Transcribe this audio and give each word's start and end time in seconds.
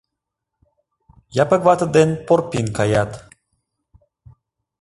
Япык 1.43 1.61
вате 1.67 1.87
ден 1.95 2.09
Порпин 2.27 2.67
каят. 2.77 3.11